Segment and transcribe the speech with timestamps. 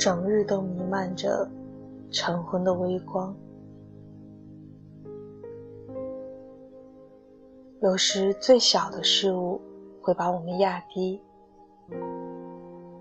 [0.00, 1.46] 整日都弥漫着
[2.10, 3.36] 晨昏的微光。
[7.82, 9.60] 有时，最小的事物
[10.00, 11.20] 会把我们压低，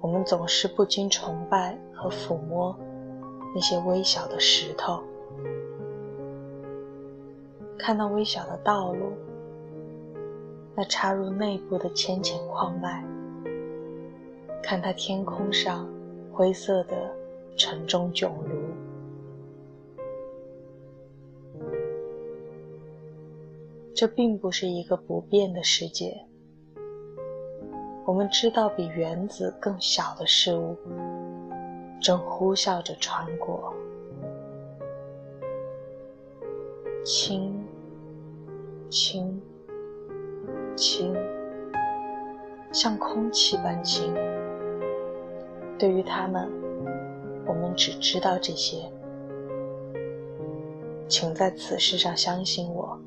[0.00, 2.74] 我们总是不禁崇拜和抚摸
[3.54, 5.02] 那些微小的石头，
[7.78, 9.12] 看到微小的道路，
[10.74, 13.04] 那插入内部的浅浅矿脉。
[14.62, 15.86] 看它天空上
[16.36, 17.10] 灰色的
[17.56, 18.56] 城中囧炉，
[23.94, 26.14] 这并不是一个不变的世界。
[28.04, 30.76] 我们知道，比原子更小的事物
[32.02, 33.72] 正呼啸着穿过，
[37.02, 37.50] 轻，
[38.90, 39.40] 轻，
[40.76, 41.14] 轻，
[42.72, 44.14] 像空气般轻。
[45.78, 46.50] 对于他们，
[47.46, 48.90] 我们只知道这些。
[51.08, 52.98] 请在此事上相信我，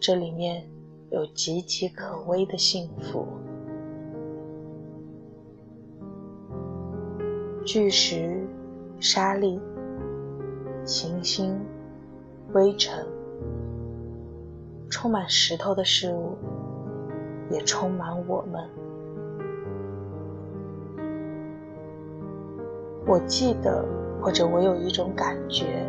[0.00, 0.68] 这里面
[1.10, 3.26] 有岌岌可危的幸福。
[7.64, 8.40] 巨石、
[8.98, 9.60] 沙粒、
[10.84, 11.60] 行星、
[12.54, 13.06] 微尘，
[14.90, 16.36] 充满石头的事物，
[17.50, 18.66] 也充满我们。
[23.08, 23.82] 我记得，
[24.20, 25.82] 或者我有一种感觉，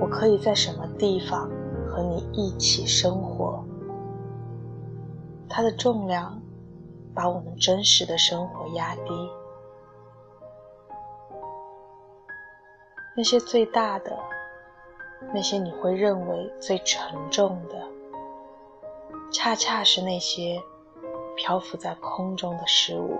[0.00, 1.48] 我可以在什么地方
[1.86, 3.64] 和你一起生活。
[5.48, 6.36] 它的重量
[7.14, 9.30] 把我们真实的生活压低。
[13.16, 14.18] 那些最大的，
[15.32, 17.86] 那些你会认为最沉重的，
[19.32, 20.60] 恰恰是那些
[21.36, 23.16] 漂浮在空中的事物。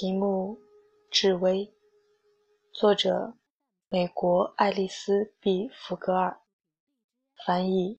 [0.00, 0.56] 题目：
[1.10, 1.70] 至微，
[2.72, 3.34] 作者：
[3.90, 6.38] 美国爱丽丝·毕·福格尔，
[7.44, 7.98] 翻译：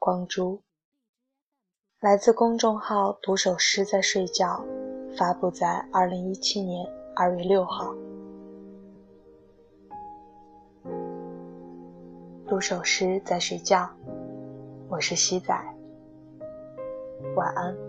[0.00, 0.62] 光洙，
[2.00, 4.64] 来自公众号“读首诗在睡觉”，
[5.16, 6.84] 发布在二零一七年
[7.14, 7.94] 二月六号。
[12.48, 13.88] 读首诗在睡觉，
[14.88, 15.54] 我是西仔，
[17.36, 17.87] 晚安。